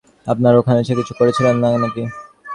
[0.27, 1.45] আপনার ওখানে সে কিছু করেছিল
[1.77, 2.03] নাকি?